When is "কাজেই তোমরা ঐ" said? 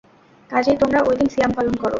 0.49-1.11